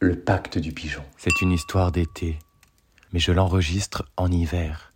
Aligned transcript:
Le 0.00 0.16
pacte 0.16 0.58
du 0.58 0.72
pigeon. 0.72 1.02
C'est 1.16 1.40
une 1.40 1.52
histoire 1.52 1.92
d'été, 1.92 2.38
mais 3.12 3.20
je 3.20 3.32
l'enregistre 3.32 4.04
en 4.16 4.30
hiver, 4.30 4.92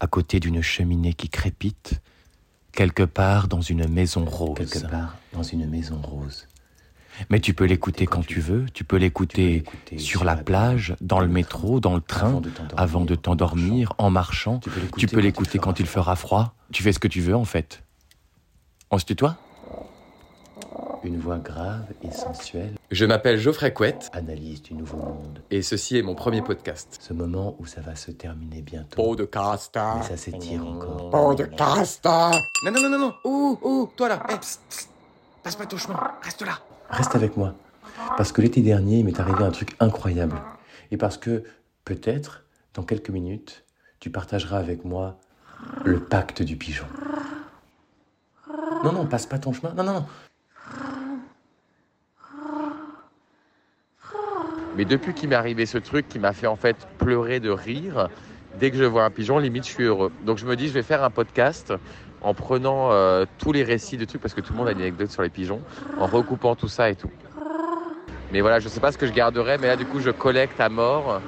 à 0.00 0.06
côté 0.06 0.38
d'une 0.38 0.62
cheminée 0.62 1.14
qui 1.14 1.28
crépite, 1.28 2.00
quelque 2.72 3.02
part 3.02 3.48
dans 3.48 3.60
une 3.60 3.88
maison 3.88 4.24
rose. 4.24 4.56
Quelque 4.56 4.86
part 4.88 5.16
dans 5.32 5.42
une 5.42 5.68
maison 5.68 6.00
rose. 6.00 6.46
Mais 7.30 7.40
tu 7.40 7.54
peux 7.54 7.64
l'écouter 7.64 8.06
quand 8.06 8.26
tu 8.26 8.40
veux, 8.40 8.66
tu 8.74 8.84
peux 8.84 8.96
l'écouter 8.96 9.64
sur 9.98 10.24
la 10.24 10.36
plage, 10.36 10.96
dans 11.00 11.20
le 11.20 11.28
métro, 11.28 11.78
dans 11.80 11.94
le 11.94 12.00
train, 12.00 12.42
avant 12.76 13.04
de 13.04 13.14
t'endormir, 13.14 13.92
en 13.98 14.10
marchant. 14.10 14.60
Tu 14.96 15.06
peux 15.06 15.20
l'écouter 15.20 15.58
quand 15.58 15.78
il 15.78 15.86
fera 15.86 16.16
froid. 16.16 16.54
Tu 16.72 16.82
fais 16.82 16.92
ce 16.92 16.98
que 16.98 17.08
tu 17.08 17.20
veux 17.20 17.36
en 17.36 17.44
fait. 17.44 17.82
On 18.90 18.98
se 18.98 19.04
tutoie? 19.04 19.36
Une 21.04 21.18
voix 21.18 21.38
grave 21.38 21.86
et 22.02 22.10
sensuelle 22.10 22.74
Je 22.94 23.04
m'appelle 23.06 23.38
Geoffrey 23.40 23.72
Couette 23.74 24.08
analyse 24.12 24.62
du 24.62 24.72
nouveau 24.72 24.98
monde. 24.98 25.42
et 25.50 25.62
ceci 25.62 25.96
est 25.98 26.02
mon 26.02 26.14
premier 26.14 26.42
podcast. 26.42 26.96
Ce 27.00 27.12
moment 27.12 27.56
où 27.58 27.66
ça 27.66 27.80
va 27.80 27.96
se 27.96 28.12
terminer 28.12 28.62
bientôt. 28.62 29.02
Podcast. 29.02 29.76
Mais 29.96 30.04
ça 30.04 30.16
s'étire 30.16 30.64
encore. 30.64 31.10
Podcast. 31.10 32.04
Non, 32.04 32.70
non, 32.70 32.80
non, 32.80 32.88
non, 32.90 32.98
non. 33.00 33.14
Ouh, 33.24 33.58
ouh, 33.62 33.90
toi 33.96 34.10
là. 34.10 34.22
Eh, 34.30 34.36
psst, 34.36 34.60
psst. 34.68 34.90
Passe 35.42 35.56
pas 35.56 35.66
ton 35.66 35.76
chemin, 35.76 35.98
reste 36.22 36.42
là. 36.42 36.60
Reste 36.88 37.16
avec 37.16 37.36
moi. 37.36 37.56
Parce 38.16 38.30
que 38.30 38.40
l'été 38.40 38.60
dernier, 38.60 38.98
il 39.00 39.04
m'est 39.04 39.18
arrivé 39.18 39.42
un 39.42 39.50
truc 39.50 39.74
incroyable. 39.80 40.40
Et 40.92 40.96
parce 40.96 41.18
que, 41.18 41.42
peut-être, 41.84 42.44
dans 42.74 42.84
quelques 42.84 43.10
minutes, 43.10 43.64
tu 43.98 44.10
partageras 44.10 44.58
avec 44.58 44.84
moi 44.84 45.18
le 45.84 45.98
pacte 45.98 46.42
du 46.42 46.56
pigeon. 46.56 46.86
Non, 48.84 48.92
non, 48.92 49.04
passe 49.06 49.26
pas 49.26 49.40
ton 49.40 49.52
chemin. 49.52 49.74
Non, 49.74 49.82
non, 49.82 49.94
non. 49.94 50.06
Mais 54.76 54.84
depuis 54.84 55.14
qu'il 55.14 55.28
m'est 55.28 55.36
arrivé 55.36 55.66
ce 55.66 55.78
truc 55.78 56.08
qui 56.08 56.18
m'a 56.18 56.32
fait 56.32 56.46
en 56.46 56.56
fait 56.56 56.76
pleurer 56.98 57.40
de 57.40 57.50
rire, 57.50 58.08
dès 58.58 58.70
que 58.70 58.76
je 58.76 58.84
vois 58.84 59.04
un 59.04 59.10
pigeon, 59.10 59.38
limite 59.38 59.64
je 59.66 59.70
suis 59.70 59.84
heureux. 59.84 60.12
Donc 60.24 60.38
je 60.38 60.46
me 60.46 60.56
dis 60.56 60.68
je 60.68 60.72
vais 60.72 60.82
faire 60.82 61.04
un 61.04 61.10
podcast 61.10 61.72
en 62.22 62.34
prenant 62.34 62.90
euh, 62.90 63.24
tous 63.38 63.52
les 63.52 63.62
récits 63.62 63.96
de 63.96 64.04
trucs 64.04 64.20
parce 64.20 64.34
que 64.34 64.40
tout 64.40 64.52
le 64.52 64.58
monde 64.58 64.68
a 64.68 64.72
une 64.72 64.80
anecdote 64.80 65.10
sur 65.10 65.22
les 65.22 65.28
pigeons, 65.28 65.60
en 65.98 66.06
recoupant 66.06 66.56
tout 66.56 66.68
ça 66.68 66.90
et 66.90 66.96
tout. 66.96 67.10
Mais 68.32 68.40
voilà, 68.40 68.58
je 68.58 68.68
sais 68.68 68.80
pas 68.80 68.90
ce 68.90 68.98
que 68.98 69.06
je 69.06 69.12
garderai, 69.12 69.58
mais 69.58 69.68
là 69.68 69.76
du 69.76 69.86
coup 69.86 70.00
je 70.00 70.10
collecte 70.10 70.60
à 70.60 70.68
mort. 70.68 71.20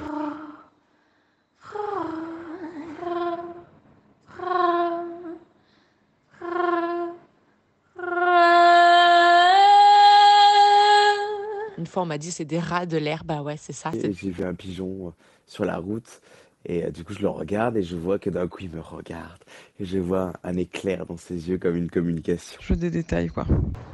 M'a 12.07 12.17
dit 12.17 12.31
c'est 12.31 12.45
des 12.45 12.59
rats 12.59 12.85
de 12.85 12.97
l'air. 12.97 13.23
Bah 13.23 13.41
ouais, 13.41 13.57
c'est 13.57 13.73
ça. 13.73 13.91
Et 13.93 14.13
j'ai 14.13 14.29
vu 14.29 14.43
un 14.43 14.53
pigeon 14.53 15.07
euh, 15.07 15.11
sur 15.45 15.65
la 15.65 15.77
route 15.77 16.21
et 16.65 16.85
euh, 16.85 16.91
du 16.91 17.03
coup 17.03 17.13
je 17.13 17.21
le 17.21 17.29
regarde 17.29 17.77
et 17.77 17.83
je 17.83 17.95
vois 17.95 18.19
que 18.19 18.29
d'un 18.29 18.47
coup 18.47 18.59
il 18.61 18.69
me 18.69 18.81
regarde 18.81 19.43
et 19.79 19.85
je 19.85 19.99
vois 19.99 20.33
un 20.43 20.57
éclair 20.57 21.05
dans 21.05 21.17
ses 21.17 21.49
yeux 21.49 21.57
comme 21.57 21.75
une 21.75 21.89
communication. 21.89 22.59
Je 22.61 22.73
veux 22.73 22.79
des 22.79 22.89
détails, 22.89 23.29
quoi. 23.29 23.45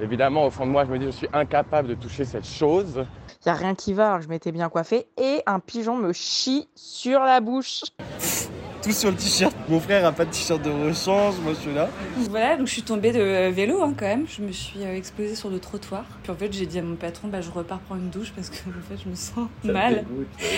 Évidemment, 0.02 0.48
au 0.48 0.50
fond 0.50 0.66
de 0.66 0.72
moi, 0.72 0.86
je 0.86 0.92
me 0.92 1.00
dis 1.00 1.06
je 1.06 1.12
suis 1.12 1.30
incapable 1.34 1.90
de 1.90 1.96
toucher 1.96 2.26
cette 2.26 2.46
chose. 2.48 3.06
Y 3.46 3.50
a 3.50 3.54
rien 3.54 3.76
qui 3.76 3.94
va. 3.94 4.10
alors 4.10 4.22
je 4.22 4.30
m'étais 4.30 4.52
bien 4.52 4.70
coiffée 4.70 5.08
et 5.22 5.42
un 5.46 5.60
pigeon 5.60 5.98
me 5.98 6.14
chie 6.14 6.68
sur 6.76 7.20
la 7.20 7.42
bouche. 7.42 7.82
Tout 8.84 8.92
sur 8.92 9.12
le 9.12 9.16
t-shirt. 9.16 9.56
Mon 9.70 9.80
frère 9.80 10.06
a 10.06 10.12
pas 10.12 10.26
de 10.26 10.32
t-shirt 10.32 10.62
de 10.62 10.70
rechange, 10.70 11.36
moi 11.42 11.54
je 11.54 11.60
suis 11.60 11.74
là. 11.74 11.88
Voilà, 12.30 12.58
donc 12.58 12.68
je 12.68 12.74
suis 12.74 12.82
tombée 12.82 13.14
de 13.14 13.50
vélo 13.50 13.82
hein, 13.82 13.94
quand 13.98 14.06
même. 14.06 14.26
Je 14.28 14.42
me 14.42 14.52
suis 14.52 14.84
euh, 14.84 14.98
explosée 14.98 15.36
sur 15.36 15.50
le 15.50 15.60
trottoir. 15.60 16.04
Puis 16.22 16.32
en 16.34 16.36
fait, 16.36 16.52
j'ai 16.52 16.66
dit 16.66 16.80
à 16.80 16.82
mon 16.82 16.96
patron, 16.96 17.30
bah, 17.30 17.40
je 17.40 17.50
repars 17.50 17.80
prendre 17.80 18.02
une 18.02 18.10
douche 18.10 18.34
parce 18.36 18.50
que 18.50 18.58
en 18.58 18.82
fait, 18.90 19.02
je 19.02 19.10
me 19.10 19.16
sens 19.16 19.48
mal. 19.64 20.04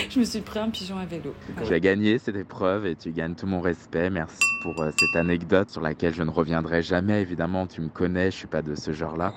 Je 0.10 0.20
me 0.20 0.26
suis 0.26 0.42
pris 0.42 0.58
un 0.58 0.72
pigeon 0.72 0.98
à 0.98 1.06
vélo. 1.06 1.36
Tu 1.68 1.72
as 1.72 1.80
gagné 1.80 2.18
cette 2.18 2.36
épreuve 2.36 2.88
et 2.88 2.96
tu 2.96 3.12
gagnes 3.12 3.36
tout 3.36 3.46
mon 3.46 3.62
respect. 3.62 4.10
Merci 4.10 4.40
pour 4.64 4.82
euh, 4.82 4.90
cette 4.98 5.16
anecdote 5.16 5.70
sur 5.70 5.82
laquelle 5.82 6.16
je 6.16 6.24
ne 6.24 6.32
reviendrai 6.32 6.82
jamais. 6.82 7.22
Évidemment, 7.22 7.68
tu 7.68 7.82
me 7.82 7.90
connais, 7.90 8.32
je 8.32 8.38
suis 8.38 8.48
pas 8.48 8.64
de 8.64 8.74
ce 8.74 8.92
genre-là. 8.92 9.34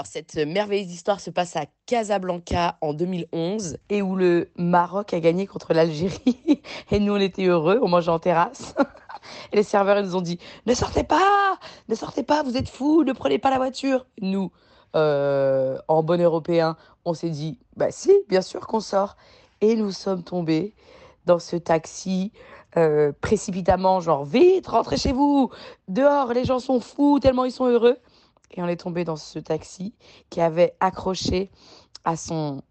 Alors 0.00 0.06
cette 0.06 0.36
merveilleuse 0.36 0.90
histoire 0.90 1.20
se 1.20 1.28
passe 1.28 1.56
à 1.56 1.66
Casablanca 1.84 2.78
en 2.80 2.94
2011 2.94 3.76
et 3.90 4.00
où 4.00 4.16
le 4.16 4.50
Maroc 4.56 5.12
a 5.12 5.20
gagné 5.20 5.46
contre 5.46 5.74
l'Algérie 5.74 6.62
et 6.90 6.98
nous 6.98 7.12
on 7.12 7.20
était 7.20 7.44
heureux, 7.44 7.78
on 7.82 7.88
mangeait 7.88 8.10
en 8.10 8.18
terrasse. 8.18 8.74
Et 9.52 9.56
les 9.56 9.62
serveurs 9.62 9.98
ils 9.98 10.06
nous 10.06 10.16
ont 10.16 10.22
dit 10.22 10.38
ne 10.64 10.72
sortez 10.72 11.04
pas, 11.04 11.58
ne 11.90 11.94
sortez 11.94 12.22
pas, 12.22 12.42
vous 12.42 12.56
êtes 12.56 12.70
fous, 12.70 13.04
ne 13.04 13.12
prenez 13.12 13.38
pas 13.38 13.50
la 13.50 13.58
voiture. 13.58 14.06
Nous, 14.22 14.50
euh, 14.96 15.76
en 15.86 16.02
bon 16.02 16.18
européen, 16.18 16.78
on 17.04 17.12
s'est 17.12 17.28
dit 17.28 17.58
bah 17.76 17.90
si, 17.90 18.10
bien 18.30 18.40
sûr 18.40 18.66
qu'on 18.66 18.80
sort. 18.80 19.18
Et 19.60 19.76
nous 19.76 19.92
sommes 19.92 20.22
tombés 20.22 20.72
dans 21.26 21.38
ce 21.38 21.56
taxi 21.56 22.32
euh, 22.78 23.12
précipitamment, 23.20 24.00
genre 24.00 24.24
vite, 24.24 24.66
rentrez 24.66 24.96
chez 24.96 25.12
vous, 25.12 25.50
dehors, 25.88 26.32
les 26.32 26.46
gens 26.46 26.58
sont 26.58 26.80
fous 26.80 27.20
tellement 27.20 27.44
ils 27.44 27.52
sont 27.52 27.66
heureux. 27.66 27.98
Et 28.52 28.62
on 28.62 28.68
est 28.68 28.76
tombé 28.76 29.04
dans 29.04 29.16
ce 29.16 29.38
taxi 29.38 29.94
qui 30.28 30.40
avait 30.40 30.74
accroché 30.80 31.50
à 32.04 32.16
son. 32.16 32.62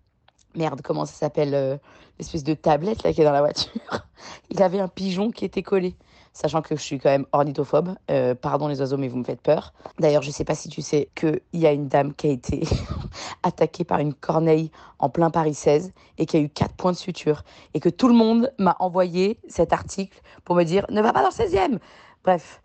Merde, 0.56 0.82
comment 0.84 1.06
ça 1.06 1.14
s'appelle 1.14 1.54
euh, 1.54 1.78
L'espèce 2.18 2.44
de 2.44 2.54
tablette 2.54 3.04
là 3.04 3.14
qui 3.14 3.22
est 3.22 3.24
dans 3.24 3.32
la 3.32 3.42
voiture. 3.42 3.72
Il 4.50 4.62
avait 4.62 4.80
un 4.80 4.88
pigeon 4.88 5.32
qui 5.32 5.46
était 5.46 5.64
collé. 5.64 5.96
Sachant 6.34 6.62
que 6.62 6.76
je 6.76 6.82
suis 6.82 7.00
quand 7.00 7.10
même 7.10 7.26
ornithophobe. 7.32 7.96
Euh, 8.12 8.36
pardon 8.36 8.68
les 8.68 8.80
oiseaux, 8.80 8.98
mais 8.98 9.08
vous 9.08 9.18
me 9.18 9.24
faites 9.24 9.42
peur. 9.42 9.74
D'ailleurs, 10.00 10.22
je 10.22 10.32
sais 10.32 10.46
pas 10.46 10.56
si 10.56 10.70
tu 10.70 10.82
sais 10.82 11.10
qu'il 11.16 11.42
y 11.54 11.66
a 11.66 11.72
une 11.72 11.88
dame 11.88 12.14
qui 12.14 12.28
a 12.28 12.32
été 12.32 12.62
attaquée 13.44 13.84
par 13.84 14.00
une 14.00 14.14
corneille 14.14 14.72
en 15.00 15.10
plein 15.10 15.32
Paris 15.32 15.54
16 15.54 15.92
et 16.18 16.26
qui 16.26 16.38
a 16.38 16.40
eu 16.40 16.50
quatre 16.50 16.76
points 16.76 16.92
de 16.92 16.98
suture. 16.98 17.44
Et 17.74 17.80
que 17.80 17.90
tout 17.90 18.08
le 18.08 18.14
monde 18.14 18.52
m'a 18.58 18.76
envoyé 18.80 19.40
cet 19.48 19.74
article 19.74 20.22
pour 20.46 20.56
me 20.56 20.64
dire 20.64 20.86
ne 20.90 21.02
va 21.02 21.14
pas 21.14 21.22
dans 21.22 21.30
le 21.30 21.50
16e. 21.50 21.80
Bref. 22.24 22.62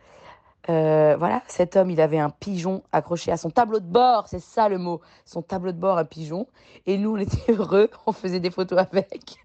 Euh, 0.71 1.17
voilà, 1.19 1.43
cet 1.47 1.77
homme, 1.77 1.91
il 1.91 2.01
avait 2.01 2.19
un 2.19 2.31
pigeon 2.31 2.83
accroché 2.93 3.31
à 3.31 3.37
son 3.37 3.51
tableau 3.51 3.81
de 3.81 3.87
bord, 3.87 4.29
c'est 4.29 4.41
ça 4.41 4.69
le 4.69 4.79
mot, 4.79 5.01
son 5.27 5.43
tableau 5.43 5.73
de 5.73 5.79
bord, 5.79 5.99
un 5.99 6.05
pigeon. 6.05 6.47
Et 6.87 6.97
nous, 6.97 7.15
on 7.15 7.19
était 7.19 7.53
heureux, 7.53 7.91
on 8.07 8.13
faisait 8.13 8.41
des 8.41 8.51
photos 8.51 8.79
avec. 8.79 9.37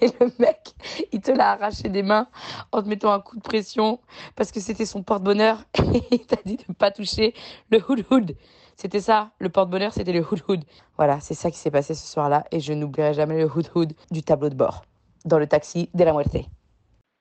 Et 0.00 0.06
le 0.20 0.32
mec, 0.38 0.72
il 1.12 1.20
te 1.20 1.30
l'a 1.30 1.52
arraché 1.52 1.88
des 1.88 2.02
mains 2.02 2.28
en 2.72 2.82
te 2.82 2.88
mettant 2.88 3.12
un 3.12 3.20
coup 3.20 3.36
de 3.36 3.42
pression 3.42 4.00
parce 4.34 4.50
que 4.50 4.60
c'était 4.60 4.86
son 4.86 5.02
porte-bonheur 5.02 5.62
et 5.94 6.02
il 6.12 6.26
t'a 6.26 6.38
dit 6.44 6.56
de 6.56 6.64
ne 6.68 6.74
pas 6.74 6.90
toucher 6.90 7.34
le 7.70 7.78
hood-hood. 7.78 8.36
C'était 8.76 9.00
ça, 9.00 9.32
le 9.38 9.50
porte-bonheur, 9.50 9.92
c'était 9.92 10.12
le 10.12 10.20
hood-hood. 10.20 10.64
Voilà, 10.96 11.20
c'est 11.20 11.34
ça 11.34 11.50
qui 11.50 11.58
s'est 11.58 11.70
passé 11.70 11.94
ce 11.94 12.06
soir-là 12.06 12.44
et 12.50 12.60
je 12.60 12.72
n'oublierai 12.72 13.12
jamais 13.12 13.36
le 13.36 13.44
hood-hood 13.44 13.92
du 14.10 14.22
tableau 14.22 14.48
de 14.48 14.54
bord 14.54 14.82
dans 15.26 15.38
le 15.38 15.46
taxi 15.46 15.90
de 15.92 16.04
la 16.04 16.12
muerte. 16.12 16.36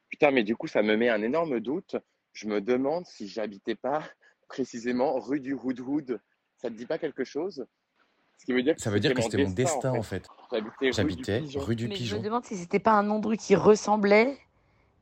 Putain, 0.09 0.31
mais 0.31 0.43
du 0.43 0.55
coup, 0.55 0.67
ça 0.67 0.81
me 0.81 0.95
met 0.95 1.09
un 1.09 1.21
énorme 1.21 1.59
doute. 1.59 1.97
Je 2.33 2.47
me 2.47 2.61
demande 2.61 3.05
si 3.05 3.27
j'habitais 3.27 3.75
pas 3.75 4.03
précisément 4.47 5.19
rue 5.19 5.39
du 5.39 5.53
Hood 5.53 6.19
Ça 6.57 6.69
te 6.69 6.73
dit 6.73 6.85
pas 6.85 6.97
quelque 6.97 7.23
chose? 7.23 7.65
Ce 8.37 8.45
qui 8.45 8.53
veut 8.53 8.63
dire 8.63 8.75
que 8.75 8.81
Ça 8.81 8.89
veut 8.89 8.99
dire 9.01 9.13
que 9.13 9.21
c'était 9.21 9.43
mon 9.43 9.49
destin 9.51 9.91
en 9.91 10.01
fait. 10.03 10.25
J'habitais 10.51 10.91
J'habitais 10.93 11.39
rue 11.39 11.45
du 11.45 11.49
Pigeon. 11.49 11.61
rue 11.61 11.75
du 11.75 11.87
Mais 11.89 11.95
je 11.95 12.15
me 12.15 12.21
demande 12.23 12.45
si 12.45 12.55
c'était 12.57 12.79
pas 12.79 12.93
un 12.93 13.03
nom 13.03 13.19
de 13.19 13.27
rue 13.27 13.37
qui 13.37 13.55
ressemblait 13.55 14.37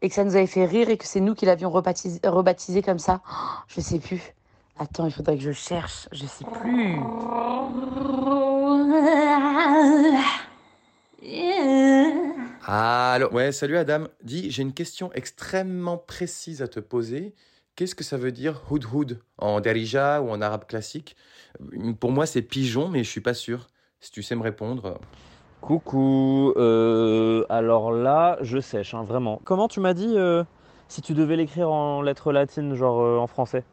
et 0.02 0.10
que 0.10 0.16
ça 0.16 0.24
nous 0.24 0.36
avait 0.36 0.48
fait 0.48 0.66
rire 0.66 0.90
et 0.90 0.98
que 0.98 1.06
c'est 1.06 1.20
nous 1.20 1.36
qui 1.36 1.46
l'avions 1.46 1.70
rebaptisé, 1.70 2.20
rebaptisé 2.24 2.82
comme 2.82 3.00
ça. 3.00 3.22
Oh, 3.32 3.36
je 3.68 3.82
sais 3.82 4.00
plus. 4.00 4.22
Attends, 4.80 5.06
il 5.06 5.12
faudrait 5.12 5.38
que 5.38 5.44
je 5.44 5.52
cherche. 5.52 6.08
Je 6.12 6.26
sais 6.26 6.46
plus. 6.46 6.98
Allô 12.70 13.30
Ouais, 13.32 13.54
salut 13.54 13.78
Adam. 13.78 14.10
Dis, 14.24 14.52
j'ai 14.52 14.62
une 14.62 14.74
question 14.74 15.10
extrêmement 15.14 15.98
précise 15.98 16.62
à 16.62 16.68
te 16.68 16.82
poser. 16.82 17.34
Qu'est-ce 17.78 17.96
que 17.96 18.04
ça 18.04 18.18
veut 18.18 18.34
dire 18.34 18.62
hood 18.70 18.84
hood 18.92 19.20
en 19.38 19.62
darija 19.62 20.22
ou 20.22 20.30
en 20.32 20.42
arabe 20.42 20.66
classique? 20.66 21.16
Pour 22.02 22.12
moi, 22.12 22.26
c'est 22.26 22.42
pigeon, 22.42 22.90
mais 22.90 23.06
je 23.06 23.10
suis 23.10 23.22
pas 23.22 23.34
sûr. 23.34 23.68
Si 24.02 24.12
tu 24.12 24.22
sais 24.22 24.36
me 24.36 24.42
répondre. 24.42 25.00
Coucou, 25.62 26.52
euh, 26.58 27.46
alors 27.48 27.94
là, 27.94 28.38
je 28.42 28.60
sèche, 28.60 28.94
hein, 28.94 29.04
vraiment. 29.04 29.40
Comment 29.46 29.70
tu 29.70 29.80
m'as 29.80 29.94
dit 29.94 30.18
euh, 30.18 30.44
si 30.90 31.02
tu 31.02 31.14
devais 31.14 31.38
l'écrire 31.38 31.72
en 31.72 32.02
lettres 32.02 32.34
latines, 32.34 32.76
genre 32.76 33.00
euh, 33.00 33.18
en 33.18 33.28
français? 33.28 33.64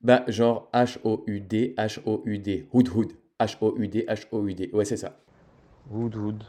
Bah, 0.00 0.22
genre 0.28 0.70
H-O-U-D, 0.72 1.74
H-O-U-D, 1.76 2.68
hood 2.72 2.88
hood. 2.88 3.12
H-O-U-D, 3.38 4.06
H-O-U-D. 4.08 4.70
Ouais, 4.72 4.86
c'est 4.86 4.96
ça. 4.96 5.20
Wood 5.90 6.16
Wood. 6.16 6.42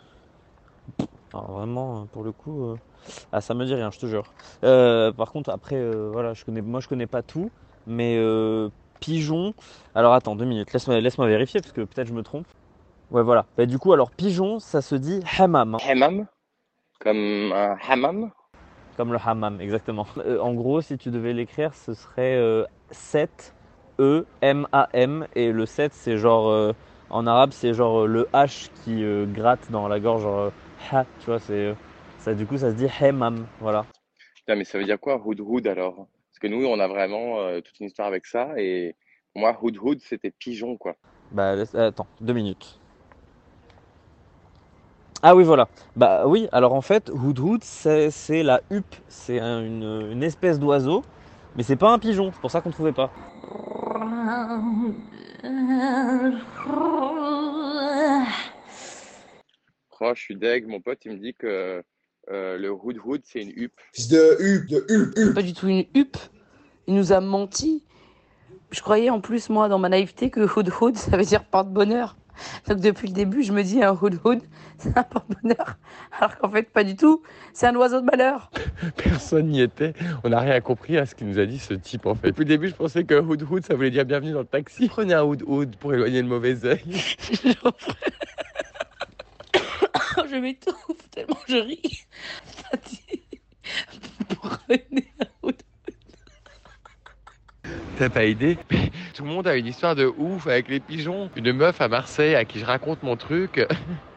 Alors 1.34 1.52
vraiment, 1.52 2.02
euh, 2.02 2.06
pour 2.12 2.24
le 2.24 2.32
coup, 2.32 2.64
euh, 2.66 2.76
ah, 3.32 3.42
ça 3.42 3.54
me 3.54 3.66
dit 3.66 3.74
rien, 3.74 3.92
je 3.92 4.00
te 4.00 4.06
jure. 4.06 4.24
Euh, 4.64 5.12
par 5.12 5.32
contre, 5.32 5.50
après, 5.50 5.76
euh, 5.76 6.10
voilà, 6.12 6.34
je 6.34 6.44
connais, 6.46 6.62
moi 6.62 6.80
je 6.80 6.88
connais 6.88 7.08
pas 7.08 7.22
tout, 7.22 7.50
mais 7.88 8.16
euh, 8.18 8.70
pigeon. 9.00 9.54
Alors 9.96 10.14
attends, 10.14 10.36
deux 10.36 10.46
minutes, 10.46 10.72
laisse-moi 10.74 11.00
laisse-moi 11.02 11.28
vérifier 11.28 11.62
parce 11.62 11.74
que 11.74 11.82
peut-être 11.82 12.08
je 12.08 12.14
me 12.14 12.24
trompe. 12.24 12.46
Ouais, 13.12 13.24
voilà. 13.24 13.46
Bah, 13.58 13.66
du 13.66 13.78
coup, 13.78 13.94
alors 13.94 14.12
pigeon, 14.12 14.60
ça 14.60 14.82
se 14.82 14.96
dit 14.96 15.22
hammam, 15.38 15.76
hein, 15.76 15.78
Hammam? 15.88 16.26
Comme 17.00 17.52
un 17.54 17.78
hammam? 17.88 18.32
Comme 18.98 19.12
le 19.12 19.20
hammam, 19.24 19.60
exactement. 19.62 20.08
Euh, 20.18 20.40
en 20.40 20.54
gros, 20.54 20.82
si 20.82 20.98
tu 20.98 21.12
devais 21.12 21.34
l'écrire, 21.34 21.74
ce 21.76 21.94
serait 21.94 22.42
7 22.92 23.54
H-E-M-A-M. 24.00 25.28
Et 25.36 25.52
le 25.52 25.66
7, 25.66 25.94
c'est 25.94 26.18
genre. 26.18 26.50
euh, 26.50 26.74
en 27.10 27.28
arabe, 27.28 27.52
c'est 27.54 27.74
genre 27.74 28.02
euh, 28.02 28.08
le 28.08 28.28
H 28.34 28.70
qui 28.84 29.04
euh, 29.04 29.26
gratte 29.28 29.70
dans 29.70 29.88
la 29.88 30.00
gorge, 30.00 30.24
genre 30.24 30.40
euh, 30.40 30.50
ha, 30.92 31.06
tu 31.20 31.26
vois, 31.28 31.40
c'est. 31.40 31.54
euh, 31.54 31.74
ça, 32.20 32.34
du 32.34 32.46
coup, 32.46 32.58
ça 32.58 32.72
se 32.72 32.76
dit 32.76 32.88
hemam, 33.02 33.46
voilà. 33.60 33.86
Putain, 34.36 34.56
mais 34.56 34.66
ça 34.66 34.78
veut 34.78 34.86
dire 34.86 35.00
quoi, 35.00 35.22
hood 35.24 35.40
hood 35.40 35.68
alors? 35.68 35.96
Parce 35.96 36.40
que 36.42 36.48
nous, 36.48 36.66
on 36.66 36.80
a 36.80 36.88
vraiment 36.88 37.40
euh, 37.40 37.62
toute 37.62 37.80
une 37.80 37.88
histoire 37.88 38.08
avec 38.08 38.26
ça. 38.26 38.50
Et 38.58 38.96
pour 39.34 39.42
moi, 39.42 39.58
hood 39.62 39.78
hood, 39.82 40.00
c'était 40.02 40.32
pigeon, 40.32 40.78
quoi. 40.78 40.96
Bah, 41.32 41.56
laisse- 41.56 41.76
attends, 41.76 42.08
deux 42.22 42.34
minutes. 42.34 42.80
Ah 45.24 45.36
oui, 45.36 45.44
voilà. 45.44 45.70
Bah 45.96 46.28
oui, 46.28 46.48
alors 46.52 46.74
en 46.74 46.82
fait, 46.82 47.10
Hood 47.10 47.64
c'est 47.64 48.12
c'est 48.12 48.44
la 48.44 48.62
huppe. 48.70 48.96
C'est 49.08 49.40
un- 49.40 49.66
une, 49.66 50.10
une 50.12 50.22
espèce 50.22 50.60
d'oiseau, 50.60 51.04
mais 51.56 51.64
c'est 51.64 51.78
pas 51.78 51.92
un 51.92 51.98
pigeon, 51.98 52.32
c'est 52.32 52.42
pour 52.42 52.52
ça 52.52 52.62
qu'on 52.62 52.70
ne 52.70 52.74
trouvait 52.74 52.92
pas. 52.92 53.10
Oh, 60.02 60.12
je 60.14 60.22
suis 60.22 60.36
deg. 60.36 60.68
Mon 60.68 60.82
pote, 60.82 61.00
il 61.06 61.14
me 61.14 61.18
dit 61.18 61.34
que 61.34 61.84
euh, 62.32 62.58
le 62.58 62.72
hood 62.72 62.98
hood, 63.04 63.22
c'est 63.24 63.42
une 63.42 63.52
huppe. 63.56 63.80
de 64.10 64.38
huppe, 64.42 64.68
de 64.68 64.86
huppe, 64.90 65.14
C'est 65.16 65.34
pas 65.34 65.42
du 65.42 65.54
tout 65.54 65.68
une 65.68 65.86
huppe. 65.94 66.18
Il 66.88 66.96
nous 66.96 67.12
a 67.12 67.22
menti. 67.22 67.86
Je 68.72 68.82
croyais 68.82 69.10
en 69.10 69.22
plus, 69.22 69.50
moi, 69.50 69.70
dans 69.70 69.80
ma 69.80 69.90
naïveté, 69.90 70.30
que 70.30 70.42
hood 70.42 70.72
hood, 70.82 70.98
ça 70.98 71.18
veut 71.18 71.24
dire 71.24 71.46
porte-bonheur. 71.46 72.18
Donc 72.68 72.82
depuis 72.82 73.08
le 73.08 73.14
début, 73.14 73.44
je 73.44 73.54
me 73.54 73.64
dis 73.64 73.82
un 73.82 73.94
hood 73.94 74.20
hood, 74.26 74.42
c'est 74.78 74.98
un 74.98 75.04
porte-bonheur. 75.04 75.78
Alors 76.20 76.38
qu'en 76.38 76.50
fait, 76.50 76.70
pas 76.70 76.84
du 76.84 76.98
tout. 76.98 77.24
C'est 77.54 77.68
un 77.68 77.76
oiseau 77.76 78.02
de 78.02 78.06
malheur. 78.06 78.52
Personne 78.98 79.48
n'y 79.48 79.62
était. 79.62 79.94
On 80.26 80.30
n'a 80.30 80.40
rien 80.42 80.60
compris 80.60 80.98
à 80.98 81.06
ce 81.06 81.16
qu'il 81.16 81.28
nous 81.28 81.40
a 81.40 81.46
dit, 81.46 81.60
ce 81.60 81.74
type, 81.74 82.06
en 82.06 82.16
fait. 82.16 82.28
Depuis 82.28 82.44
le 82.44 82.50
début, 82.50 82.68
je 82.68 82.76
pensais 82.76 83.06
que 83.06 83.16
hood 83.16 83.44
hood, 83.44 83.64
ça 83.64 83.76
voulait 83.76 83.92
dire 83.92 84.04
bienvenue 84.04 84.34
dans 84.34 84.40
le 84.40 84.46
taxi. 84.46 84.90
Prenez 84.90 85.14
un 85.14 85.24
hood 85.24 85.44
hood 85.46 85.76
pour 85.78 85.94
éloigner 85.94 86.22
le 86.22 86.28
mauvais 86.28 86.66
œil. 86.66 86.84
Je 90.28 90.36
m'étouffe 90.36 91.10
tellement 91.12 91.40
je 91.48 91.58
ris. 91.58 92.06
T'as 97.98 98.10
pas 98.10 98.26
idée? 98.26 98.58
Mais 98.72 98.92
Tout 99.14 99.24
le 99.24 99.30
monde 99.30 99.48
a 99.48 99.56
une 99.56 99.68
histoire 99.68 99.96
de 99.96 100.06
ouf 100.06 100.48
avec 100.48 100.68
les 100.68 100.80
pigeons. 100.80 101.30
Une 101.36 101.52
meuf 101.54 101.80
à 101.82 101.88
Marseille 101.88 102.36
à 102.36 102.46
qui 102.46 102.60
je 102.60 102.66
raconte 102.66 103.04
mon 103.04 103.16
truc 103.16 103.66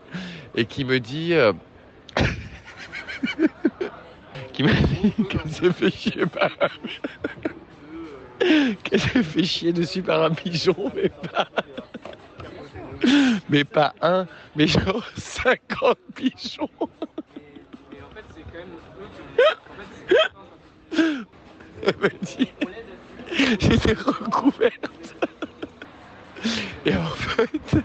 et 0.55 0.67
qui 0.67 0.85
me 0.85 1.01
dit. 1.01 1.35
euh, 1.35 1.53
qui 4.53 4.63
m'a 4.65 4.73
dit 4.73 5.13
qu'elle 5.29 5.51
s'est 5.53 5.73
fait 5.73 5.91
chier 5.91 6.27
par 6.27 6.51
un... 6.61 6.69
qu'elle 8.83 9.01
s'est 9.01 9.23
fait 9.23 9.45
chier 9.45 9.73
dessus 9.73 10.03
par 10.03 10.23
un 10.23 10.31
pigeon, 10.33 10.91
mais 10.95 11.09
pas. 11.09 11.49
Mais 13.49 13.65
pas 13.65 13.95
un, 14.03 14.27
mais 14.57 14.67
genre 14.67 15.05
50 15.17 15.99
pigeons. 16.15 16.69
Elle 21.83 21.97
m'a 22.01 22.09
dit. 22.23 22.49
J'étais 23.61 23.93
recouverte. 23.93 24.91
Et 26.87 26.95
en 26.95 27.05
fait, 27.07 27.79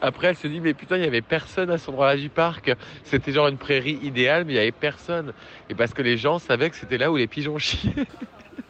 après, 0.00 0.28
elle 0.28 0.36
se 0.36 0.46
dit, 0.46 0.60
mais 0.60 0.74
putain, 0.74 0.96
il 0.96 1.04
y 1.04 1.06
avait 1.06 1.22
personne 1.22 1.70
à 1.70 1.78
cet 1.78 1.88
endroit-là 1.90 2.16
du 2.16 2.28
parc. 2.28 2.74
C'était 3.04 3.32
genre 3.32 3.48
une 3.48 3.58
prairie 3.58 3.98
idéale, 4.02 4.44
mais 4.44 4.54
il 4.54 4.56
y 4.56 4.60
avait 4.60 4.72
personne. 4.72 5.32
Et 5.68 5.74
parce 5.74 5.92
que 5.92 6.02
les 6.02 6.16
gens 6.16 6.38
savaient 6.38 6.70
que 6.70 6.76
c'était 6.76 6.98
là 6.98 7.10
où 7.10 7.16
les 7.16 7.26
pigeons 7.26 7.58
chiaient. 7.58 8.06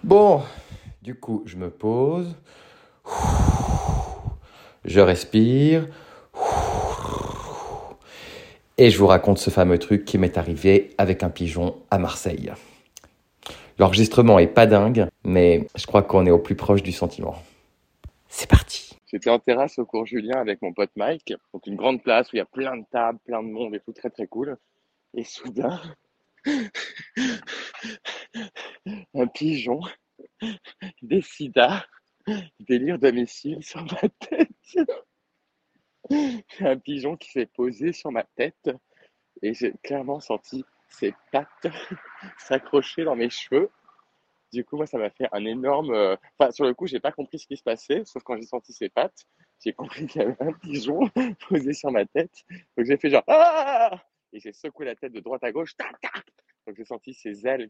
Bon, 0.03 0.43
du 1.03 1.15
coup, 1.15 1.43
je 1.47 1.57
me 1.57 1.71
pose. 1.71 2.35
Je 4.89 5.01
respire. 5.01 5.87
Et 8.79 8.89
je 8.89 8.99
vous 8.99 9.07
raconte 9.07 9.37
ce 9.37 9.51
fameux 9.51 9.79
truc 9.79 10.07
qui 10.07 10.17
m'est 10.17 10.39
arrivé 10.39 10.95
avec 10.97 11.23
un 11.23 11.29
pigeon 11.29 11.77
à 11.91 11.99
Marseille. 11.99 12.51
L'enregistrement 13.79 14.39
est 14.39 14.47
pas 14.47 14.67
dingue, 14.67 15.07
mais 15.25 15.69
je 15.77 15.87
crois 15.87 16.03
qu'on 16.03 16.25
est 16.25 16.31
au 16.31 16.39
plus 16.39 16.57
proche 16.57 16.83
du 16.83 16.93
sentiment. 16.93 17.37
C'est 18.31 18.49
parti. 18.49 18.97
J'étais 19.13 19.29
en 19.29 19.39
terrasse 19.39 19.79
au 19.79 19.85
cours 19.85 20.07
Julien 20.07 20.41
avec 20.41 20.63
mon 20.63 20.73
pote 20.73 20.93
Mike. 20.97 21.35
Donc 21.53 21.67
une 21.67 21.77
grande 21.77 22.03
place 22.03 22.33
où 22.33 22.37
il 22.37 22.39
y 22.39 22.43
a 22.43 22.47
plein 22.47 22.79
de 22.79 22.85
tables, 22.91 23.19
plein 23.27 23.43
de 23.43 23.49
monde 23.49 23.75
et 23.75 23.81
tout, 23.81 23.93
très 23.93 24.09
très 24.09 24.27
cool. 24.27 24.57
Et 25.15 25.25
soudain, 25.25 25.83
un 29.15 29.27
pigeon 29.27 29.81
décida 31.03 31.85
d'élire 32.61 32.99
domicile 32.99 33.63
sur 33.63 33.83
ma 33.83 34.09
tête. 34.09 34.49
Un 36.61 36.79
pigeon 36.79 37.17
qui 37.17 37.31
s'est 37.31 37.47
posé 37.47 37.93
sur 37.93 38.11
ma 38.11 38.25
tête 38.25 38.71
et 39.43 39.55
j'ai 39.55 39.73
clairement 39.83 40.21
senti 40.21 40.65
ses 40.91 41.15
pattes 41.33 41.67
s'accrocher 42.39 43.05
dans 43.05 43.17
mes 43.17 43.31
cheveux. 43.31 43.71
Du 44.53 44.65
coup, 44.65 44.77
moi, 44.77 44.87
ça 44.87 44.99
m'a 44.99 45.11
fait 45.11 45.29
un 45.33 45.45
énorme. 45.45 45.93
euh, 45.93 46.17
Enfin, 46.39 46.53
sur 46.53 46.65
le 46.67 46.75
coup, 46.75 46.87
j'ai 46.87 47.01
pas 47.01 47.13
compris 47.13 47.39
ce 47.39 47.47
qui 47.47 47.57
se 47.57 47.63
passait, 47.65 48.05
sauf 48.07 48.23
quand 48.25 48.37
j'ai 48.37 48.47
senti 48.47 48.73
ses 48.73 48.89
pattes, 48.91 49.27
j'ai 49.65 49.73
compris 49.75 50.07
qu'il 50.07 50.23
y 50.23 50.25
avait 50.25 50.37
un 50.43 50.53
pigeon 50.55 51.01
posé 51.49 51.73
sur 51.75 51.91
ma 51.93 52.07
tête. 52.07 52.33
Donc 52.77 52.87
j'ai 52.87 52.97
fait 52.99 53.11
genre 53.11 53.25
ah 53.29 54.03
et 54.33 54.41
j'ai 54.41 54.53
secoué 54.53 54.87
la 54.87 54.97
tête 54.97 55.13
de 55.13 55.21
droite 55.21 55.45
à 55.45 55.53
gauche. 55.53 55.77
Tac, 55.77 56.01
tac. 56.01 56.25
Donc 56.67 56.77
j'ai 56.77 56.85
senti 56.85 57.15
ses 57.15 57.47
ailes 57.47 57.69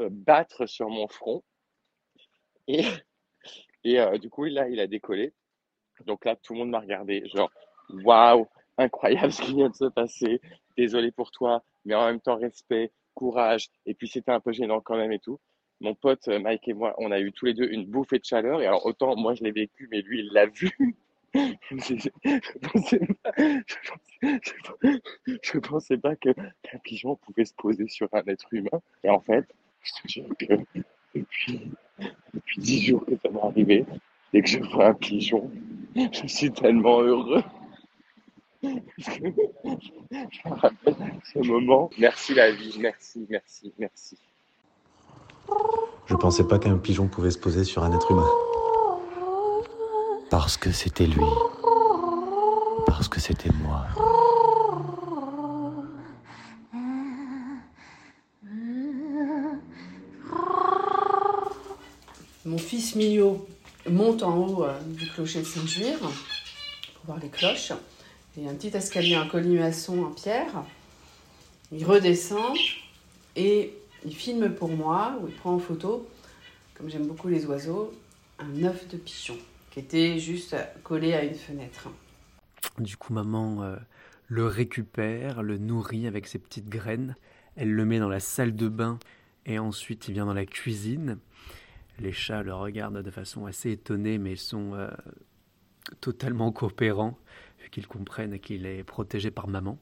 euh, 0.00 0.08
battre 0.10 0.66
sur 0.66 0.88
mon 0.90 1.08
front. 1.08 1.42
Et, 2.68 2.84
et 3.84 4.00
euh, 4.00 4.18
du 4.18 4.30
coup, 4.30 4.44
là, 4.44 4.68
il 4.68 4.80
a 4.80 4.86
décollé. 4.86 5.32
Donc 6.06 6.24
là, 6.24 6.36
tout 6.36 6.52
le 6.54 6.60
monde 6.60 6.70
m'a 6.70 6.80
regardé, 6.80 7.22
genre 7.34 7.50
waouh, 8.04 8.46
incroyable 8.78 9.32
ce 9.32 9.42
qui 9.42 9.54
vient 9.54 9.68
de 9.68 9.74
se 9.74 9.86
passer. 9.86 10.40
Désolé 10.76 11.10
pour 11.10 11.30
toi, 11.30 11.62
mais 11.84 11.94
en 11.94 12.06
même 12.06 12.20
temps 12.20 12.36
respect, 12.36 12.90
courage. 13.14 13.68
Et 13.86 13.94
puis 13.94 14.08
c'était 14.08 14.32
un 14.32 14.40
peu 14.40 14.52
gênant 14.52 14.80
quand 14.80 14.96
même 14.96 15.12
et 15.12 15.18
tout. 15.18 15.38
Mon 15.80 15.94
pote 15.94 16.28
euh, 16.28 16.38
Mike 16.38 16.68
et 16.68 16.74
moi, 16.74 16.94
on 16.98 17.10
a 17.10 17.20
eu 17.20 17.32
tous 17.32 17.46
les 17.46 17.54
deux 17.54 17.68
une 17.70 17.86
bouffée 17.86 18.18
de 18.18 18.24
chaleur. 18.24 18.60
Et 18.60 18.66
alors 18.66 18.84
autant 18.86 19.16
moi 19.16 19.34
je 19.34 19.42
l'ai 19.42 19.52
vécu, 19.52 19.88
mais 19.90 20.02
lui 20.02 20.20
il 20.20 20.32
l'a 20.32 20.46
vu. 20.46 20.70
je, 21.34 22.08
pensais 22.58 23.00
pas, 23.22 23.32
je 25.42 25.58
pensais, 25.58 25.96
pas 25.96 26.16
que 26.16 26.30
qu'un 26.62 26.78
pigeon 26.82 27.14
pouvait 27.16 27.44
se 27.44 27.54
poser 27.54 27.86
sur 27.86 28.08
un 28.12 28.22
être 28.26 28.52
humain. 28.52 28.80
Et 29.04 29.10
en 29.10 29.20
fait, 29.20 29.46
je 29.82 29.92
te 29.92 30.08
jure 30.08 30.36
que 30.36 30.54
depuis 31.14 31.70
depuis 32.34 32.80
jours 32.80 33.04
que 33.06 33.16
ça 33.22 33.30
m'est 33.30 33.40
arrivé, 33.40 33.84
dès 34.32 34.42
que 34.42 34.48
je 34.48 34.58
vois 34.58 34.88
un 34.88 34.94
pigeon, 34.94 35.50
je 35.94 36.26
suis 36.26 36.50
tellement 36.52 37.00
heureux. 37.02 37.42
Je 38.62 38.68
me 40.44 40.54
rappelle 40.54 40.96
ce 41.32 41.38
moment. 41.38 41.90
Merci 41.98 42.34
la 42.34 42.52
vie, 42.52 42.76
merci, 42.78 43.26
merci, 43.28 43.72
merci. 43.78 44.18
Je 46.06 46.14
pensais 46.14 46.46
pas 46.46 46.58
qu'un 46.58 46.76
pigeon 46.76 47.08
pouvait 47.08 47.30
se 47.30 47.38
poser 47.38 47.64
sur 47.64 47.82
un 47.82 47.94
être 47.94 48.10
humain. 48.10 48.28
Parce 50.30 50.56
que 50.56 50.70
c'était 50.70 51.06
lui. 51.06 51.24
Parce 52.86 53.08
que 53.08 53.20
c'était 53.20 53.50
moi. 53.62 53.86
Mon 62.44 62.58
fils 62.58 62.96
Mio 62.96 63.46
monte 63.88 64.22
en 64.22 64.36
haut 64.36 64.64
euh, 64.64 64.78
du 64.86 65.08
clocher 65.08 65.40
de 65.40 65.46
Saint-Juire 65.46 65.98
pour 65.98 67.06
voir 67.06 67.18
les 67.18 67.28
cloches. 67.28 67.72
Il 68.36 68.44
y 68.44 68.48
a 68.48 68.50
un 68.50 68.54
petit 68.54 68.76
escalier 68.76 69.16
en 69.16 69.26
colimaçon 69.26 70.04
en 70.04 70.10
pierre. 70.10 70.64
Il 71.72 71.84
redescend 71.84 72.56
et 73.36 73.74
il 74.04 74.14
filme 74.14 74.54
pour 74.54 74.70
moi, 74.70 75.18
ou 75.20 75.28
il 75.28 75.34
prend 75.34 75.54
en 75.54 75.58
photo, 75.58 76.08
comme 76.74 76.88
j'aime 76.88 77.06
beaucoup 77.06 77.28
les 77.28 77.44
oiseaux, 77.46 77.92
un 78.38 78.64
œuf 78.64 78.88
de 78.88 78.96
pigeon 78.96 79.36
qui 79.70 79.78
était 79.78 80.18
juste 80.18 80.56
collé 80.82 81.14
à 81.14 81.22
une 81.22 81.34
fenêtre. 81.34 81.88
Du 82.78 82.96
coup, 82.96 83.12
maman 83.12 83.62
euh, 83.62 83.76
le 84.26 84.46
récupère, 84.46 85.42
le 85.42 85.58
nourrit 85.58 86.06
avec 86.06 86.26
ses 86.26 86.38
petites 86.38 86.68
graines. 86.68 87.16
Elle 87.56 87.72
le 87.72 87.84
met 87.84 87.98
dans 87.98 88.08
la 88.08 88.20
salle 88.20 88.54
de 88.54 88.68
bain 88.68 88.98
et 89.46 89.58
ensuite 89.58 90.08
il 90.08 90.14
vient 90.14 90.26
dans 90.26 90.34
la 90.34 90.46
cuisine. 90.46 91.18
Les 92.00 92.12
chats 92.12 92.42
le 92.42 92.54
regardent 92.54 93.02
de 93.02 93.10
façon 93.10 93.46
assez 93.46 93.72
étonnée, 93.72 94.18
mais 94.18 94.36
sont 94.36 94.74
euh, 94.74 94.88
totalement 96.00 96.50
coopérants, 96.50 97.18
vu 97.62 97.68
qu'ils 97.70 97.86
comprennent 97.86 98.38
qu'il 98.38 98.64
est 98.66 98.84
protégé 98.84 99.30
par 99.30 99.48
maman. 99.48 99.78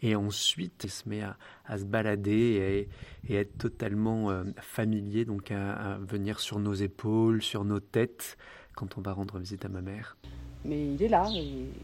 Et 0.00 0.14
ensuite, 0.14 0.84
il 0.84 0.90
se 0.90 1.08
met 1.08 1.22
à, 1.22 1.36
se 1.76 1.84
balader 1.84 2.86
et, 3.26 3.32
et 3.32 3.36
être 3.36 3.58
totalement 3.58 4.30
euh, 4.30 4.44
familier, 4.60 5.24
donc 5.24 5.50
à, 5.50 5.98
venir 5.98 6.40
sur 6.40 6.58
nos 6.58 6.74
épaules, 6.74 7.42
sur 7.42 7.64
nos 7.64 7.80
têtes, 7.80 8.38
quand 8.74 8.96
on 8.96 9.00
va 9.00 9.12
rendre 9.12 9.38
visite 9.38 9.64
à 9.64 9.68
ma 9.68 9.82
mère. 9.82 10.16
Mais 10.64 10.94
il 10.94 11.02
est 11.02 11.08
là, 11.08 11.28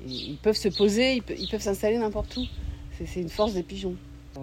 ils 0.06 0.38
peuvent 0.42 0.56
se 0.56 0.68
poser, 0.68 1.16
ils, 1.16 1.22
pe- 1.22 1.34
ils 1.36 1.48
peuvent 1.48 1.60
s'installer 1.60 1.98
n'importe 1.98 2.36
où. 2.36 2.44
C'est 2.92 3.20
une 3.20 3.28
force 3.28 3.54
des 3.54 3.64
pigeons. 3.64 3.96
Euh, 4.36 4.40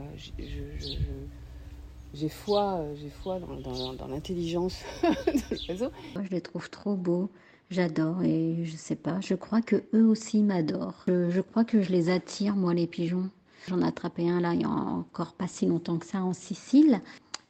J'ai 2.13 2.29
foi, 2.29 2.81
j'ai 2.95 3.09
foi 3.09 3.39
dans, 3.39 3.93
dans 3.93 4.07
l'intelligence 4.07 4.83
de 5.03 5.67
l'oiseau. 5.67 5.91
Je 6.21 6.29
les 6.29 6.41
trouve 6.41 6.69
trop 6.69 6.95
beaux. 6.95 7.29
J'adore 7.71 8.21
et 8.21 8.65
je 8.65 8.75
sais 8.75 8.97
pas, 8.97 9.21
je 9.21 9.33
crois 9.33 9.61
que 9.61 9.77
eux 9.93 10.05
aussi 10.05 10.43
m'adorent. 10.43 11.05
Je, 11.07 11.39
crois 11.39 11.63
que 11.63 11.81
je 11.81 11.89
les 11.89 12.09
attire, 12.09 12.53
moi, 12.53 12.73
les 12.73 12.85
pigeons. 12.85 13.29
J'en 13.69 13.79
ai 13.79 13.85
attrapé 13.85 14.29
un 14.29 14.41
là 14.41 14.53
il 14.53 14.61
y 14.61 14.65
a 14.65 14.69
encore 14.69 15.31
pas 15.31 15.47
si 15.47 15.67
longtemps 15.67 15.97
que 15.97 16.05
ça 16.05 16.21
en 16.21 16.33
Sicile. 16.33 16.99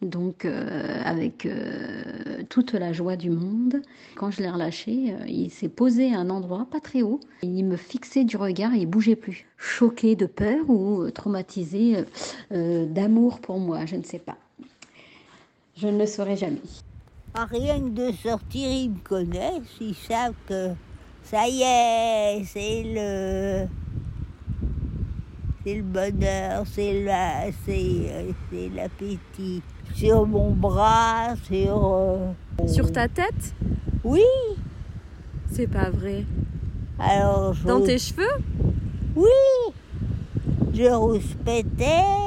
Donc 0.03 0.45
euh, 0.45 1.01
avec 1.05 1.47
euh, 1.47 2.43
toute 2.49 2.73
la 2.73 2.93
joie 2.93 3.15
du 3.15 3.31
monde, 3.31 3.81
quand 4.15 4.29
je 4.29 4.43
l'ai 4.43 4.49
relâché, 4.49 5.11
euh, 5.11 5.25
il 5.27 5.49
s'est 5.49 5.69
posé 5.69 6.13
à 6.13 6.19
un 6.19 6.29
endroit 6.29 6.67
pas 6.69 6.79
très 6.79 7.01
haut. 7.01 7.19
Il 7.41 7.65
me 7.65 7.75
fixait 7.75 8.23
du 8.23 8.37
regard 8.37 8.75
et 8.75 8.79
il 8.79 8.87
bougeait 8.87 9.15
plus. 9.15 9.47
Choqué 9.57 10.15
de 10.15 10.27
peur 10.27 10.69
ou 10.69 11.09
traumatisé 11.09 12.05
d'amour 12.51 13.39
pour 13.39 13.59
moi, 13.59 13.85
je 13.87 13.95
ne 13.95 14.03
sais 14.03 14.19
pas. 14.19 14.37
Je 15.81 15.87
ne 15.87 15.97
le 15.97 16.05
saurais 16.05 16.37
jamais. 16.37 16.61
À 17.33 17.45
rien 17.45 17.79
de 17.79 18.11
sortir, 18.11 18.69
ils 18.69 18.91
me 18.91 18.99
connaissent, 18.99 19.79
ils 19.79 19.95
savent 19.95 20.35
que 20.47 20.73
ça 21.23 21.47
y 21.47 21.63
est, 21.63 22.43
c'est 22.45 22.83
le. 22.85 23.67
C'est 25.65 25.75
le 25.75 25.81
bonheur, 25.81 26.65
c'est 26.71 27.03
la, 27.03 27.51
c'est, 27.65 28.31
c'est 28.51 28.69
l'appétit. 28.75 29.63
Sur 29.95 30.27
mon 30.27 30.51
bras, 30.51 31.33
sur. 31.47 31.95
Euh, 31.95 32.67
sur 32.67 32.91
ta 32.91 33.07
tête? 33.07 33.55
Oui. 34.03 34.21
C'est 35.51 35.65
pas 35.65 35.89
vrai. 35.89 36.25
Alors. 36.99 37.55
Dans 37.65 37.81
tes 37.81 37.97
cheveux? 37.97 38.37
Oui. 39.15 39.73
Je 40.75 40.93
rouspétais. 40.93 42.20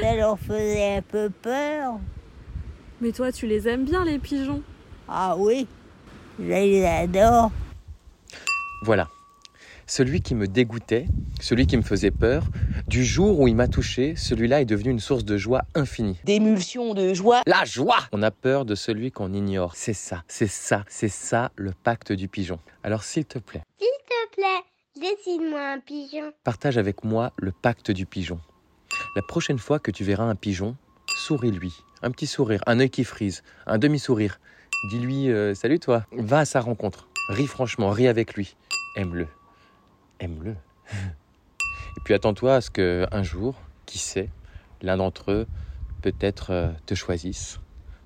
Ça 0.00 0.14
leur 0.14 0.38
faisait 0.38 0.96
un 0.96 1.02
peu 1.02 1.30
peur. 1.30 1.98
Mais 3.00 3.12
toi, 3.12 3.32
tu 3.32 3.46
les 3.46 3.68
aimes 3.68 3.84
bien, 3.84 4.04
les 4.04 4.18
pigeons 4.18 4.62
Ah 5.08 5.36
oui, 5.38 5.66
je 6.38 6.44
les 6.44 6.84
adore. 6.84 7.50
Voilà. 8.82 9.08
Celui 9.86 10.20
qui 10.20 10.34
me 10.34 10.46
dégoûtait, 10.46 11.06
celui 11.40 11.66
qui 11.66 11.76
me 11.76 11.82
faisait 11.82 12.10
peur, 12.10 12.44
du 12.88 13.04
jour 13.04 13.40
où 13.40 13.48
il 13.48 13.56
m'a 13.56 13.68
touché, 13.68 14.16
celui-là 14.16 14.60
est 14.60 14.66
devenu 14.66 14.90
une 14.90 15.00
source 15.00 15.24
de 15.24 15.38
joie 15.38 15.62
infinie. 15.74 16.18
D'émulsion, 16.24 16.92
de 16.92 17.14
joie. 17.14 17.40
La 17.46 17.64
joie 17.64 18.00
On 18.12 18.22
a 18.22 18.30
peur 18.30 18.66
de 18.66 18.74
celui 18.74 19.10
qu'on 19.10 19.32
ignore. 19.32 19.72
C'est 19.74 19.94
ça, 19.94 20.24
c'est 20.28 20.48
ça, 20.48 20.84
c'est 20.88 21.08
ça 21.08 21.52
le 21.56 21.72
pacte 21.72 22.12
du 22.12 22.28
pigeon. 22.28 22.58
Alors 22.82 23.02
s'il 23.02 23.24
te 23.24 23.38
plaît. 23.38 23.62
S'il 23.78 23.88
te 24.06 24.34
plaît, 24.36 25.06
dessine-moi 25.08 25.60
un 25.60 25.80
pigeon. 25.80 26.32
Partage 26.44 26.76
avec 26.76 27.02
moi 27.02 27.32
le 27.38 27.52
pacte 27.52 27.90
du 27.90 28.04
pigeon. 28.04 28.40
La 29.16 29.22
prochaine 29.22 29.58
fois 29.58 29.78
que 29.78 29.90
tu 29.90 30.04
verras 30.04 30.24
un 30.24 30.34
pigeon, 30.34 30.76
souris-lui. 31.16 31.82
Un 32.02 32.10
petit 32.10 32.26
sourire, 32.26 32.60
un 32.66 32.78
œil 32.78 32.90
qui 32.90 33.04
frise, 33.04 33.42
un 33.66 33.78
demi-sourire. 33.78 34.38
Dis-lui 34.90 35.30
euh, 35.30 35.54
Salut 35.54 35.80
toi. 35.80 36.04
Va 36.12 36.40
à 36.40 36.44
sa 36.44 36.60
rencontre. 36.60 37.08
Ris 37.28 37.46
franchement, 37.46 37.90
ris 37.90 38.06
avec 38.06 38.34
lui. 38.34 38.56
Aime-le. 38.96 39.26
Aime-le. 40.20 40.54
Et 41.96 42.00
puis 42.04 42.14
attends-toi 42.14 42.56
à 42.56 42.60
ce 42.60 42.70
que 42.70 43.06
un 43.10 43.22
jour, 43.22 43.54
qui 43.86 43.98
sait, 43.98 44.28
l'un 44.82 44.98
d'entre 44.98 45.32
eux 45.32 45.46
peut-être 46.02 46.52
euh, 46.52 46.68
te 46.86 46.94
choisisse. 46.94 47.58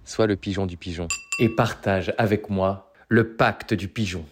Sois 0.05 0.27
le 0.27 0.37
pigeon 0.37 0.67
du 0.67 0.77
pigeon. 0.77 1.09
Et 1.39 1.49
partage 1.49 2.15
avec 2.17 2.49
moi 2.49 2.93
le 3.09 3.35
pacte 3.35 3.75
du 3.75 3.89
pigeon. 3.89 4.25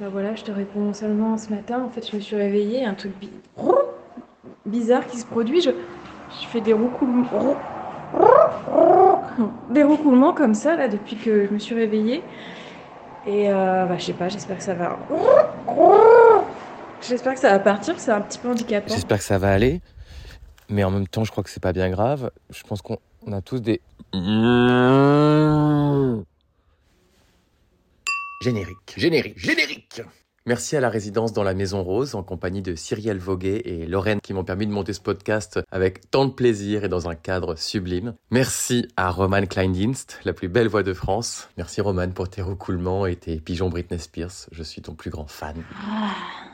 Bah 0.00 0.08
voilà, 0.08 0.34
je 0.36 0.44
te 0.44 0.52
réponds 0.52 0.94
seulement 0.94 1.36
ce 1.36 1.50
matin. 1.50 1.82
En 1.82 1.90
fait, 1.90 2.08
je 2.08 2.16
me 2.16 2.20
suis 2.20 2.36
réveillée, 2.36 2.84
un 2.84 2.94
truc 2.94 3.12
bizarre 4.68 5.06
qui 5.06 5.18
se 5.18 5.26
produit. 5.26 5.60
Je, 5.60 5.70
je 5.70 6.46
fais 6.46 6.60
des 6.60 6.72
roucoulements, 6.72 7.56
des 9.70 9.82
roucoulements 9.82 10.32
comme 10.32 10.54
ça 10.54 10.76
là 10.76 10.88
depuis 10.88 11.16
que 11.16 11.46
je 11.46 11.52
me 11.52 11.58
suis 11.58 11.74
réveillée. 11.74 12.22
Et 13.26 13.50
euh, 13.50 13.84
bah, 13.84 13.98
je 13.98 14.04
sais 14.04 14.12
pas, 14.12 14.28
j'espère 14.28 14.58
que 14.58 14.62
ça 14.62 14.74
va. 14.74 14.98
J'espère 17.02 17.34
que 17.34 17.40
ça 17.40 17.50
va 17.50 17.58
partir, 17.58 17.98
c'est 17.98 18.10
un 18.10 18.20
petit 18.20 18.38
peu 18.38 18.48
handicapant. 18.48 18.88
J'espère 18.88 19.18
que 19.18 19.24
ça 19.24 19.38
va 19.38 19.52
aller, 19.52 19.80
mais 20.68 20.82
en 20.84 20.90
même 20.90 21.06
temps, 21.06 21.24
je 21.24 21.30
crois 21.30 21.44
que 21.44 21.50
c'est 21.50 21.62
pas 21.62 21.72
bien 21.72 21.90
grave. 21.90 22.30
Je 22.50 22.62
pense 22.62 22.82
qu'on 22.82 22.98
a 23.30 23.40
tous 23.40 23.60
des. 23.60 23.80
Générique, 28.40 28.94
générique, 28.96 29.38
générique 29.38 30.02
Merci 30.48 30.76
à 30.76 30.80
la 30.80 30.88
résidence 30.88 31.34
dans 31.34 31.42
la 31.42 31.52
Maison 31.52 31.82
Rose 31.82 32.14
en 32.14 32.22
compagnie 32.22 32.62
de 32.62 32.74
Cyrielle 32.74 33.18
Voguet 33.18 33.60
et 33.66 33.86
Lorraine 33.86 34.18
qui 34.22 34.32
m'ont 34.32 34.44
permis 34.44 34.66
de 34.66 34.72
monter 34.72 34.94
ce 34.94 35.00
podcast 35.00 35.60
avec 35.70 36.10
tant 36.10 36.24
de 36.24 36.32
plaisir 36.32 36.84
et 36.84 36.88
dans 36.88 37.06
un 37.06 37.14
cadre 37.14 37.54
sublime. 37.54 38.14
Merci 38.30 38.88
à 38.96 39.10
Roman 39.10 39.44
Kleindienst, 39.44 40.18
la 40.24 40.32
plus 40.32 40.48
belle 40.48 40.68
voix 40.68 40.82
de 40.82 40.94
France. 40.94 41.50
Merci 41.58 41.82
Roman 41.82 42.08
pour 42.08 42.30
tes 42.30 42.40
recoulements 42.40 43.04
et 43.04 43.16
tes 43.16 43.36
pigeons 43.40 43.68
Britney 43.68 43.98
Spears. 43.98 44.48
Je 44.50 44.62
suis 44.62 44.80
ton 44.80 44.94
plus 44.94 45.10
grand 45.10 45.26
fan. 45.26 45.62
Ah. 45.86 46.47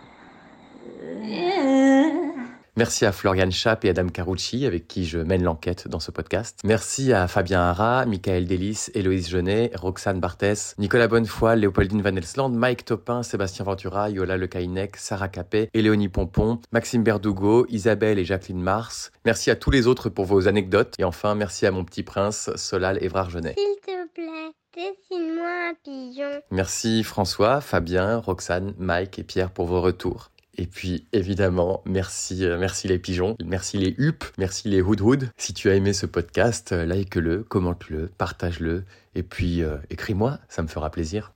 Merci 2.77 3.07
à 3.07 3.13
Florian 3.13 3.53
Schaap 3.53 3.85
et 3.85 3.91
Adam 3.91 4.09
Carucci, 4.09 4.67
avec 4.67 4.89
qui 4.89 5.05
je 5.05 5.19
mène 5.19 5.45
l'enquête 5.45 5.87
dans 5.87 6.01
ce 6.01 6.11
podcast. 6.11 6.59
Merci 6.65 7.13
à 7.13 7.29
Fabien 7.29 7.61
Hara, 7.61 8.05
Michael 8.05 8.47
Delis, 8.47 8.87
Héloïse 8.95 9.29
Genet, 9.29 9.71
Roxane 9.77 10.19
Barthès, 10.19 10.75
Nicolas 10.79 11.07
Bonnefoy, 11.07 11.57
Léopoldine 11.57 12.03
Van 12.03 12.17
Elsland, 12.17 12.51
Mike 12.51 12.85
Topin, 12.85 13.23
Sébastien 13.23 13.65
Ventura, 13.65 14.11
Yola 14.11 14.37
Le 14.37 14.49
Caïnec, 14.49 14.97
Sarah 14.97 15.29
Capet, 15.29 15.71
Éléonie 15.73 16.09
Pompon, 16.09 16.59
Maxime 16.73 17.05
Berdugo, 17.05 17.65
Isabelle 17.69 18.19
et 18.19 18.25
Jacqueline 18.25 18.61
Mars. 18.61 19.13
Merci 19.25 19.53
à 19.53 19.57
tous 19.57 19.71
les 19.71 19.87
autres 19.87 20.09
pour 20.09 20.25
vos 20.25 20.49
anecdotes. 20.49 20.95
Et 20.99 21.05
enfin, 21.05 21.37
merci 21.37 21.67
à 21.67 21.71
mon 21.71 21.85
petit 21.85 22.03
prince, 22.03 22.51
Solal 22.57 23.01
Évrard 23.05 23.31
Genet. 23.31 23.55
S'il 23.57 23.81
te 23.83 24.09
plaît, 24.15 24.53
dessine-moi 24.75 25.71
un 25.71 25.75
pigeon. 25.85 26.41
Merci 26.51 27.05
François, 27.05 27.61
Fabien, 27.61 28.19
Roxane, 28.19 28.75
Mike 28.79 29.21
et 29.21 29.23
Pierre 29.23 29.53
pour 29.53 29.67
vos 29.67 29.81
retours. 29.81 30.31
Et 30.57 30.67
puis 30.67 31.07
évidemment, 31.13 31.83
merci, 31.85 32.45
euh, 32.45 32.59
merci 32.59 32.87
les 32.87 32.99
pigeons, 32.99 33.37
merci 33.45 33.79
les 33.79 33.95
hups, 33.99 34.33
merci 34.39 34.69
les 34.69 34.83
hood 34.83 35.31
Si 35.37 35.53
tu 35.53 35.69
as 35.69 35.75
aimé 35.75 35.93
ce 35.93 36.07
podcast, 36.07 36.73
euh, 36.73 36.87
like-le, 36.87 37.43
commente-le, 37.43 38.07
partage-le, 38.07 38.85
et 39.15 39.23
puis 39.23 39.63
euh, 39.63 39.77
écris-moi, 39.91 40.39
ça 40.49 40.63
me 40.63 40.69
fera 40.69 40.91
plaisir. 40.91 41.33